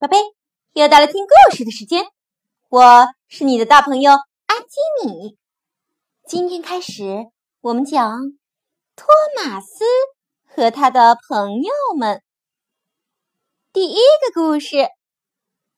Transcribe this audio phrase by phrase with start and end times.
[0.00, 0.16] 宝贝，
[0.74, 2.04] 又到了听故事的时间，
[2.68, 5.36] 我是你的大朋友阿基米。
[6.24, 7.02] 今天开始，
[7.60, 8.20] 我们讲
[8.94, 9.84] 托马斯
[10.46, 12.22] 和他的朋友们。
[13.72, 14.86] 第一个故事：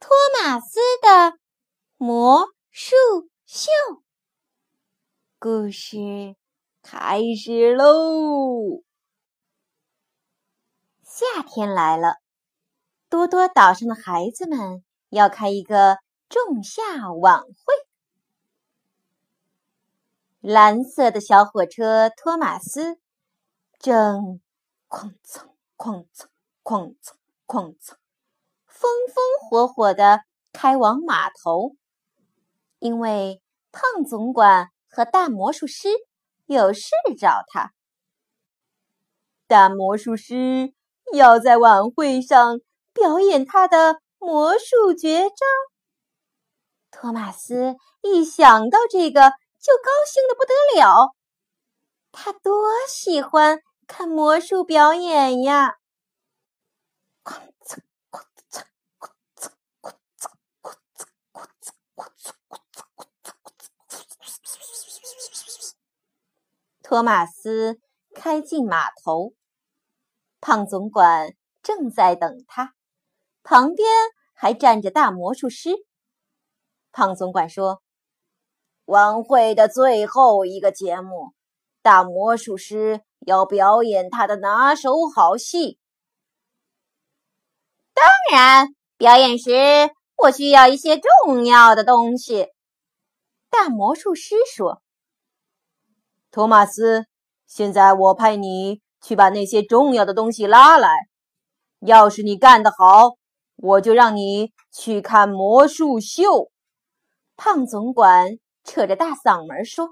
[0.00, 1.38] 托马斯的
[1.96, 2.96] 魔术
[3.46, 3.70] 秀。
[5.38, 6.34] 故事
[6.82, 8.82] 开始喽！
[11.04, 12.16] 夏天来了。
[13.10, 15.96] 多多岛上的孩子们要开一个
[16.28, 17.74] 仲夏晚会。
[20.40, 22.98] 蓝色的小火车托马斯
[23.78, 24.40] 正
[24.88, 26.28] 哐蹭哐蹭
[26.62, 27.16] 哐蹭
[27.46, 27.96] 哐蹭，
[28.66, 30.20] 风风火火的
[30.52, 31.76] 开往码头，
[32.78, 35.88] 因为胖总管和大魔术师
[36.44, 37.72] 有事找他。
[39.46, 40.74] 大魔术师
[41.14, 42.60] 要在晚会上。
[42.98, 45.36] 表演他的魔术绝招。
[46.90, 51.14] 托马斯一想到这个就高兴的不得了，
[52.10, 55.76] 他多喜欢看魔术表演呀。
[66.82, 67.78] 托马斯
[68.14, 69.34] 开进码头，
[70.40, 72.74] 胖总管正在等他。
[73.48, 73.88] 旁边
[74.34, 75.70] 还站着大魔术师。
[76.92, 77.80] 胖总管说
[78.84, 81.32] ：“晚会的最后一个节目，
[81.80, 85.78] 大魔术师要表演他的拿手好戏。
[87.94, 89.50] 当然，表演时
[90.18, 92.48] 我需要一些重要的东西。”
[93.48, 94.82] 大魔术师说
[96.30, 97.06] ：“托马斯，
[97.46, 100.90] 现在我派你去把那些重要的东西拉来。
[101.80, 103.16] 要是你干得好。”
[103.60, 106.50] 我就让你去看魔术秀，
[107.36, 109.86] 胖总管扯着大嗓门说：“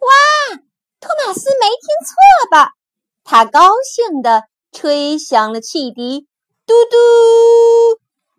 [0.00, 0.56] 哇，
[1.00, 2.72] 托马斯没听错吧？”
[3.24, 6.28] 他高兴地吹响了汽笛，
[6.66, 6.96] 嘟嘟，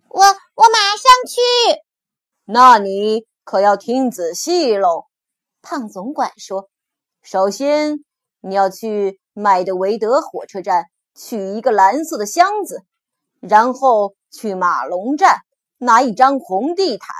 [0.09, 1.81] 我我马上去。
[2.46, 5.06] 那你可要听仔细喽，
[5.64, 6.69] 胖总管说
[7.24, 8.06] ：“首先，
[8.42, 12.84] 你要去麦德维德火车站取一个蓝色的箱子，
[13.47, 15.38] 然后。”去马龙站
[15.78, 17.16] 拿一张红地毯，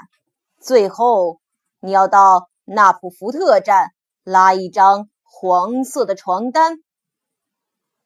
[0.60, 1.40] 最后
[1.80, 3.92] 你要到纳普福特站
[4.26, 6.84] 拉一张黄色的床单。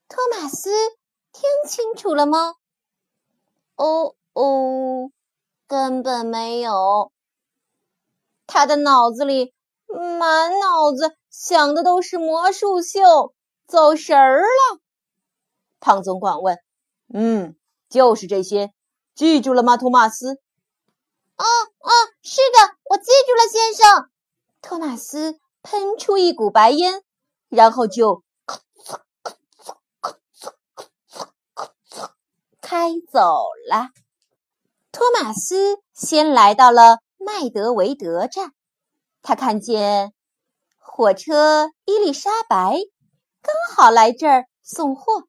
[0.07, 0.69] 托马斯
[1.31, 2.53] 听清楚了吗？
[3.75, 5.09] 哦哦，
[5.65, 7.11] 根本没有。
[8.45, 9.55] 他的脑子里
[9.87, 13.33] 满脑子想的都是魔术秀，
[13.65, 14.79] 走神儿了。
[15.79, 16.59] 胖总管问
[17.11, 17.55] ：“嗯，
[17.89, 18.71] 就是这些。”
[19.15, 20.35] 记住了吗，托马斯？
[21.35, 21.91] 哦哦，
[22.21, 24.09] 是的，我记住了，先生。
[24.61, 27.01] 托马斯喷出一股白烟，
[27.49, 28.23] 然后就
[32.61, 33.89] 开走了。
[34.91, 38.53] 托马斯先来到了麦德维德站，
[39.21, 40.13] 他看见
[40.77, 42.79] 火车伊丽莎白
[43.41, 45.28] 刚好来这儿送货。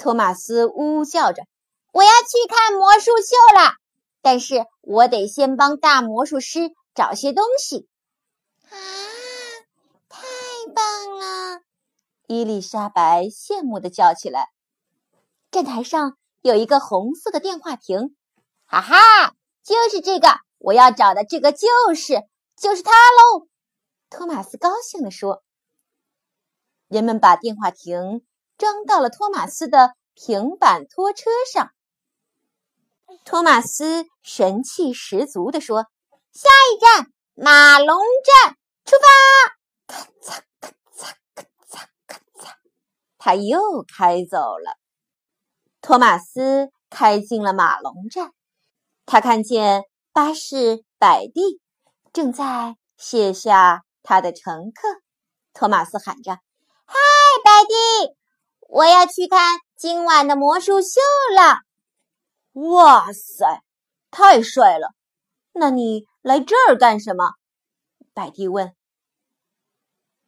[0.00, 1.42] 托马斯呜呜叫着。
[1.92, 3.74] 我要去看魔术秀了，
[4.22, 7.86] 但是我得先帮大魔术师找些东西。
[8.70, 8.78] 啊，
[10.08, 10.18] 太
[10.74, 11.60] 棒了！
[12.26, 14.48] 伊丽莎白羡慕的叫起来。
[15.50, 18.16] 站台上有一个红色的电话亭，
[18.64, 22.22] 哈哈，就是这个，我要找的这个就是
[22.56, 23.46] 就是它喽！
[24.08, 25.42] 托马斯高兴地说。
[26.88, 28.22] 人们把电话亭
[28.60, 31.72] 装到了托马斯的平板拖车上。
[33.24, 35.86] 托马斯神气十足地说
[36.30, 37.96] ：“下一站马龙
[38.44, 39.56] 站，出发！”
[39.88, 42.52] 咔嚓咔嚓咔嚓咔嚓，
[43.16, 44.76] 他又开走了。
[45.80, 48.34] 托马斯开进了马龙站，
[49.06, 51.62] 他看见巴士摆地，
[52.12, 55.00] 正在卸下他的乘客。
[55.54, 56.32] 托马斯喊着
[56.84, 56.94] ：“嗨，
[57.42, 58.19] 摆地！
[58.70, 61.00] 我要去看今晚的魔术秀
[61.36, 61.62] 了。”
[62.70, 63.62] 哇塞，
[64.12, 64.94] 太帅了！
[65.52, 67.32] 那你来这儿干什么？
[68.14, 68.72] 百蒂问。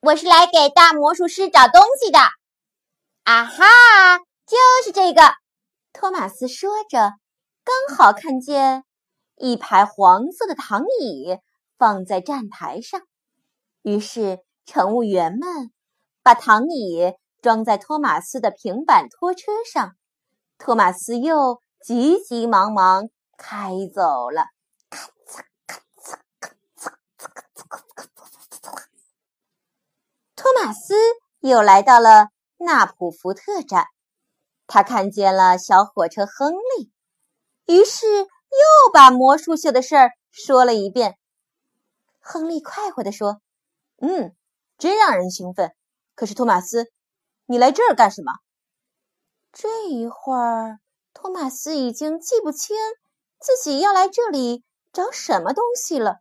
[0.01, 2.19] 我是来给大魔术师找东西的。
[3.23, 3.65] 啊哈，
[4.45, 5.23] 就是这个。
[5.93, 7.13] 托马斯说着，
[7.63, 8.83] 刚好看见
[9.37, 11.39] 一排黄色的躺椅
[11.79, 13.01] 放在站台上，
[13.83, 15.71] 于是乘务员们
[16.25, 17.13] 把躺椅
[17.43, 19.93] 装在托马斯的平板拖车上。
[20.57, 21.61] 托马斯又。
[21.85, 24.45] 急急忙忙开走了。
[24.89, 26.89] 咔嚓咔嚓咔嚓
[27.27, 28.03] 咔嚓咔嚓
[28.61, 28.85] 咔嚓！
[30.37, 30.95] 托马斯
[31.41, 32.29] 又来到了
[32.59, 33.87] 纳普福特站，
[34.69, 36.93] 他看见了小火车亨利，
[37.67, 41.19] 于是又把魔术秀的事儿说了一遍。
[42.21, 43.41] 亨利快活地说
[44.01, 44.37] ：“嗯，
[44.79, 45.75] 真让人兴奋。
[46.15, 46.93] 可是托马斯，
[47.53, 48.33] 你来这儿干什么？”
[49.53, 50.79] 这一会儿，
[51.13, 52.75] 托马斯已经记不清
[53.39, 56.21] 自己要来这里找什么东西了。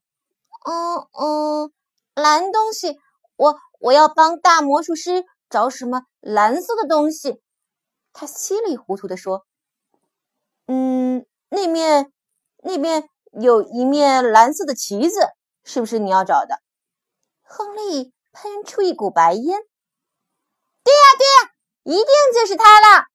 [0.65, 1.71] 嗯嗯，
[2.13, 2.99] 蓝东西，
[3.37, 7.41] 我我要帮大魔术师找什么蓝色的东西。
[8.11, 9.45] 他稀里糊涂地说
[10.67, 12.11] ：“嗯，那面
[12.57, 15.29] 那边有一面蓝色的旗子，
[15.63, 16.61] 是不是你要找的？”
[17.43, 19.61] 亨利喷出一股白烟。
[20.83, 21.51] “对呀，对呀，
[21.83, 23.05] 一定就是它了。”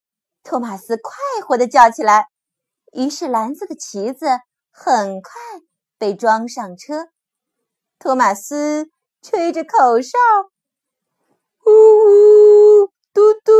[0.43, 1.13] 托马斯快
[1.45, 2.27] 活地叫起来，
[2.93, 4.27] 于是蓝色的旗子
[4.71, 5.31] 很快
[5.97, 7.09] 被装上车。
[7.99, 8.89] 托马斯
[9.21, 10.17] 吹着口哨，
[11.65, 13.51] 呜呜，嘟嘟，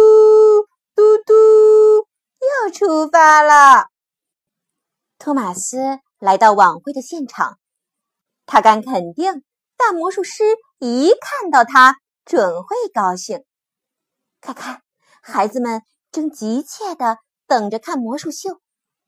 [0.96, 1.34] 嘟嘟，
[2.64, 3.88] 又出发了。
[5.20, 7.60] 托马斯来到晚会的现场，
[8.46, 9.44] 他敢肯定，
[9.76, 10.44] 大魔术师
[10.80, 13.44] 一看到他准会高兴。
[14.48, 14.82] 看看，
[15.22, 15.82] 孩子们。
[16.10, 17.18] 正急切地
[17.48, 18.50] 等着看魔术秀，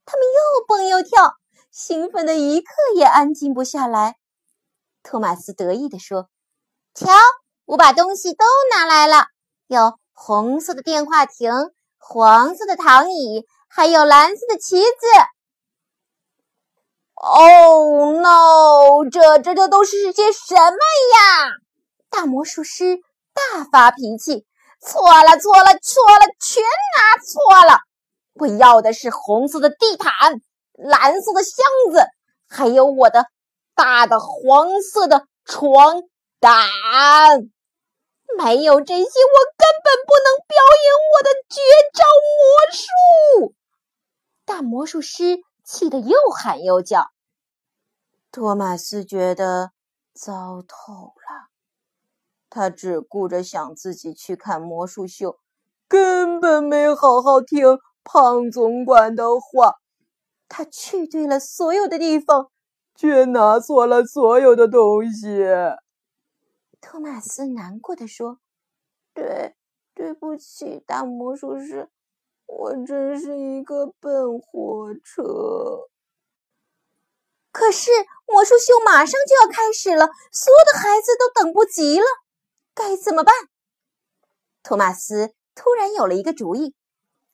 [0.05, 1.31] 他们又蹦又跳，
[1.71, 4.17] 兴奋的一刻也安静不下来。
[5.01, 6.27] 托马斯得意地说
[6.93, 7.07] ：“瞧，
[7.63, 9.27] 我把东西都拿来了，
[9.67, 11.51] 有红色的电话亭、
[11.97, 14.87] 黄色的躺椅，还有蓝色的旗子。”
[17.15, 19.09] Oh no！
[19.09, 20.77] 这这这都是些什么
[21.15, 21.47] 呀？
[22.09, 22.99] 大魔术师
[23.33, 24.45] 大发脾气。
[24.81, 26.63] 错了，错了，错了，全
[26.97, 27.79] 拿错了！
[28.33, 30.41] 我要的是红色的地毯、
[30.73, 32.05] 蓝色的箱子，
[32.47, 33.25] 还有我的
[33.75, 36.03] 大的黄色的床
[36.39, 36.69] 单。
[38.37, 41.59] 没有这些，我根本不能表演我的绝
[41.93, 42.05] 招
[42.37, 43.55] 魔术。
[44.45, 47.09] 大魔术师气得又喊又叫。
[48.31, 49.71] 托马斯觉得
[50.13, 51.48] 糟透了。
[52.49, 55.37] 他只顾着想自己去看魔术秀，
[55.87, 59.75] 根本没好好听胖总管的话。
[60.47, 62.49] 他去对了所有的地方，
[62.95, 65.45] 却拿错了所有的东西。
[66.81, 68.39] 托马斯难过的说
[69.13, 69.53] ：“对，
[69.93, 71.89] 对不起，大魔术师，
[72.47, 75.87] 我真是一个笨火车。”
[77.51, 77.91] 可是
[78.25, 82.05] 魔术秀马上就要开始了，所有的孩子都等不及了。
[82.79, 83.35] 该怎么办？
[84.63, 86.73] 托马斯突然有了一个主意，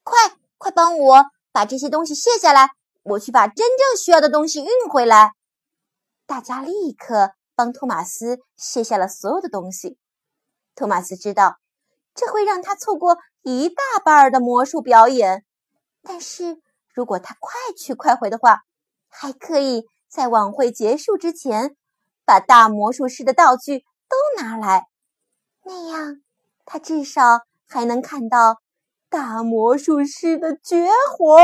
[0.02, 0.18] 快
[0.58, 2.72] 快帮我把这些东西卸下来，
[3.04, 5.34] 我去把真正需要的东西运回来。
[6.26, 10.00] 大家立刻帮托马斯卸下了所有的东西。
[10.74, 11.58] 托马斯知道
[12.16, 15.46] 这会让他错过一大半的魔术表演，
[16.02, 16.60] 但是
[16.92, 18.62] 如果他快去快回的话，
[19.08, 21.76] 还可以在晚会结束之前
[22.26, 24.88] 把大魔术师的道具都拿来。
[25.68, 26.22] 那样，
[26.64, 28.62] 他至少还能看到
[29.10, 31.40] 大魔术师的绝活。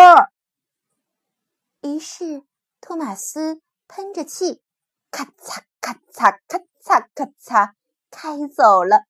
[1.81, 2.43] 于是，
[2.79, 4.61] 托马斯喷着气，
[5.09, 7.71] 咔嚓咔嚓咔嚓咔嚓
[8.11, 9.05] 开走了。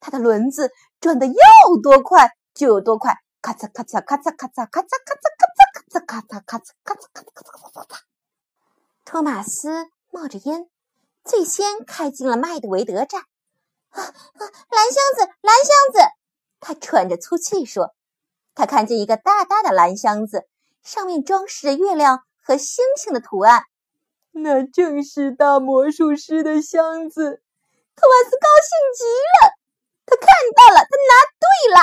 [0.00, 1.34] 他的轮子转得要
[1.80, 8.00] 多快就有多快，咔嚓咔嚓咔嚓咔嚓咔嚓咔嚓咔嚓咔嚓咔嚓咔嚓咔嚓咔嚓咔嚓咔嚓。
[9.04, 10.68] 托马斯冒着烟，
[11.22, 13.22] 最先开进了麦德维德站。
[13.92, 14.40] 啊啊！
[14.70, 16.00] 蓝箱子，蓝箱子！
[16.60, 17.94] 他喘着粗气说
[18.54, 20.48] ：“他看见一个大大的蓝箱子，
[20.82, 23.64] 上面装饰着月亮和星星的图案，
[24.30, 27.42] 那正是大魔术师的箱子。”
[27.94, 29.52] 托马斯高兴极了，
[30.06, 31.80] 他看到了，他拿对了。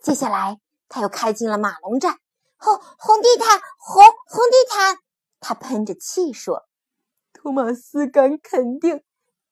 [0.00, 2.18] 接下来，他又开进了马龙站，
[2.56, 4.98] 红红地毯，红红地毯！
[5.40, 6.66] 他喷着气说
[7.34, 9.02] ：“托马斯敢肯定。”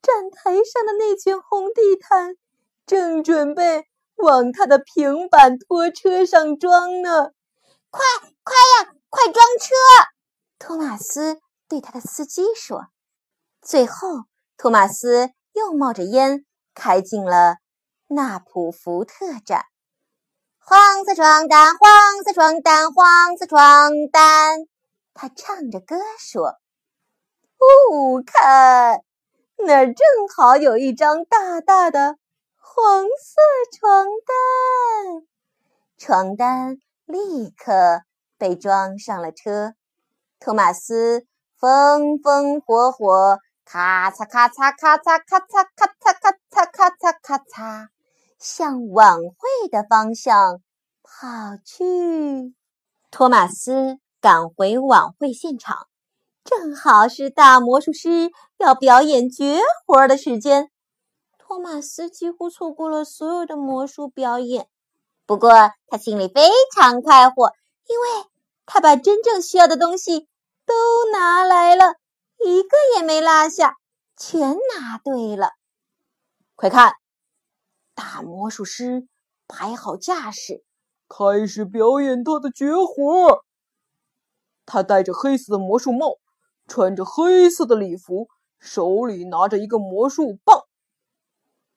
[0.02, 2.34] 站台上的那圈红地毯，
[2.86, 7.30] 正准备往他的平板拖车上装呢。
[7.88, 8.00] 快
[8.42, 9.74] 快呀，快装车！
[10.58, 12.86] 托马斯对他的司机说。
[13.60, 14.24] 最后，
[14.56, 16.44] 托马斯又冒着烟
[16.74, 17.58] 开进了
[18.08, 19.66] 纳普福特站。
[20.58, 24.58] 黄色床单，黄色床单，黄色床单。
[25.14, 26.56] 他唱着歌说
[27.58, 29.04] ：“哦，看。”
[29.58, 30.06] 那儿正
[30.36, 32.16] 好有一张大大的
[32.56, 33.40] 黄色
[33.78, 35.26] 床单，
[35.96, 38.02] 床单立刻
[38.38, 39.74] 被装上了车。
[40.40, 47.88] 托马斯风风火火，咔嚓咔嚓咔嚓咔嚓咔嚓咔嚓咔嚓咔嚓，
[48.38, 50.60] 向晚会的方向
[51.02, 52.54] 跑去。
[53.12, 55.86] 托马斯赶回晚会现场，
[56.44, 60.70] 正好是大魔术师要表演绝活的时间。
[61.38, 64.68] 托马斯几乎错过了所有的魔术表演，
[65.26, 65.50] 不过
[65.86, 67.52] 他心里非常快活，
[67.86, 68.26] 因为
[68.66, 70.28] 他把真正需要的东西
[70.66, 70.74] 都
[71.12, 71.94] 拿来了，
[72.44, 73.76] 一个也没落下，
[74.16, 75.50] 全拿对了。
[76.56, 76.94] 快看，
[77.94, 79.06] 大魔术师
[79.46, 80.64] 摆好架势，
[81.08, 83.44] 开始表演他的绝活。
[84.64, 86.18] 他戴着黑色的魔术帽，
[86.72, 90.62] 穿着黑色的礼服，手里拿着一个魔术棒。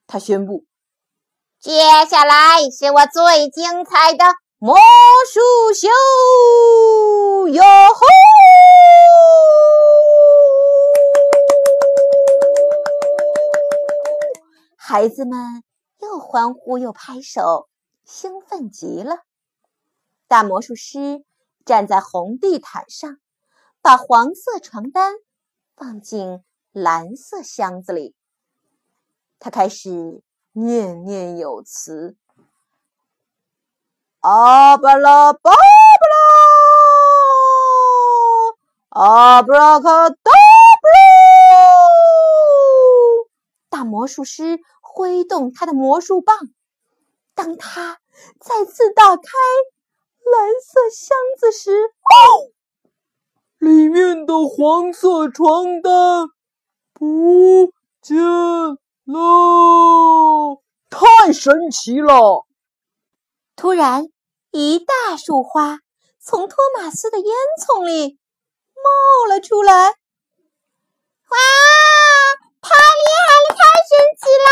[0.06, 0.64] 他宣布
[1.60, 4.24] ：“接下来是我最精彩的
[4.56, 4.74] 魔
[5.30, 5.88] 术秀！”
[7.52, 8.00] 哟吼！
[14.78, 15.62] 孩子们
[15.98, 17.68] 又欢呼又拍手，
[18.06, 19.18] 兴奋极了。
[20.26, 21.22] 大魔术师
[21.66, 23.18] 站在红地毯上，
[23.86, 25.14] 把黄色床单
[25.76, 28.16] 放进蓝色箱子里。
[29.38, 32.16] 他开始念念有词
[34.18, 35.56] ：“阿巴拉巴巴
[38.90, 40.88] 拉，阿布拉卡达布
[41.52, 41.54] 拉。”
[43.70, 46.36] 大魔术师挥动他的魔术棒，
[47.36, 48.00] 当他
[48.40, 51.92] 再次打开蓝色箱子时，
[53.86, 56.26] 里面的黄色床单
[56.92, 57.70] 不
[58.02, 58.16] 见。
[59.04, 60.60] 了！
[60.90, 62.44] 太神奇了！
[63.54, 64.06] 突然，
[64.50, 65.78] 一大束花
[66.20, 67.26] 从托马斯的烟
[67.64, 68.18] 囱里
[68.74, 69.72] 冒了出来。
[71.28, 71.36] 哇！
[72.60, 73.54] 太厉害了！
[73.54, 74.50] 太神奇啦！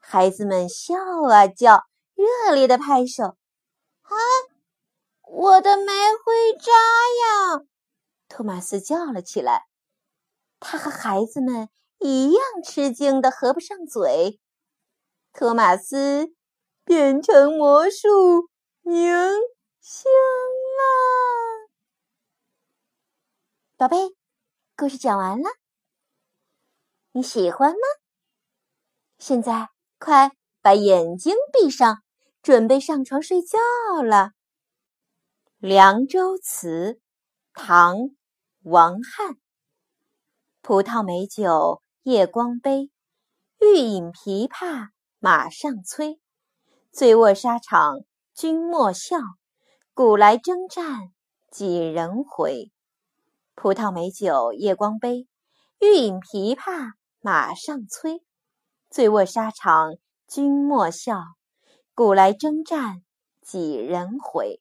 [0.00, 0.94] 孩子们笑
[1.28, 1.82] 啊叫，
[2.14, 3.24] 热烈的拍手。
[3.24, 4.14] 啊！
[5.36, 5.92] 我的煤
[6.24, 7.66] 灰渣呀！
[8.28, 9.66] 托马斯叫了起来。
[10.60, 14.40] 他和孩子们一样吃惊的合不上嘴。
[15.32, 16.32] 托马斯
[16.84, 18.48] 变成魔术
[18.82, 19.12] 明
[19.80, 20.08] 星
[20.78, 21.68] 了。
[23.76, 24.14] 宝贝，
[24.76, 25.48] 故事讲完了，
[27.10, 27.78] 你喜欢吗？
[29.18, 30.30] 现在快
[30.62, 32.04] 把眼睛闭上，
[32.40, 33.58] 准备上床睡觉
[34.00, 34.16] 了。
[35.66, 36.92] 《凉州词》，
[37.54, 37.96] 唐·
[38.64, 39.38] 王翰。
[40.60, 42.90] 葡萄美酒夜光杯，
[43.60, 44.88] 欲饮琵琶
[45.20, 46.20] 马上催。
[46.92, 48.00] 醉卧沙场
[48.34, 49.16] 君莫笑，
[49.94, 51.14] 古来征战
[51.50, 52.70] 几人回。
[53.54, 55.26] 葡萄美酒夜光杯，
[55.80, 56.92] 欲饮琵琶
[57.22, 58.22] 马上催。
[58.90, 59.94] 醉卧沙场
[60.28, 61.22] 君莫笑，
[61.94, 63.02] 古来征战
[63.40, 64.60] 几人回。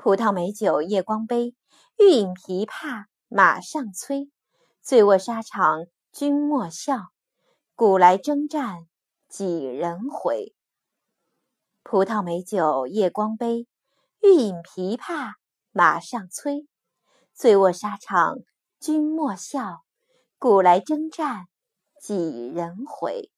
[0.00, 1.56] 葡萄美酒夜光杯，
[1.98, 4.30] 欲饮琵琶马上催。
[4.80, 7.08] 醉卧沙场君莫笑，
[7.74, 8.86] 古来征战
[9.28, 10.54] 几人回。
[11.82, 13.66] 葡萄美酒夜光杯，
[14.22, 15.32] 欲饮琵琶
[15.72, 16.68] 马上催。
[17.34, 18.36] 醉卧沙场
[18.78, 19.82] 君莫笑，
[20.38, 21.48] 古来征战
[22.00, 23.32] 几人回。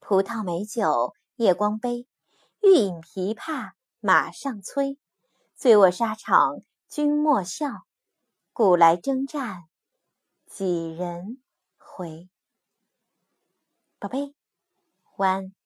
[0.00, 2.06] 葡萄美酒夜光杯，
[2.60, 3.70] 欲饮琵琶
[4.00, 4.98] 马上催。
[5.64, 7.86] 醉卧沙场君莫笑，
[8.52, 9.64] 古来征战。
[10.44, 11.42] 几人
[11.78, 12.28] 回？
[13.98, 14.34] 宝贝，
[15.16, 15.63] 晚安。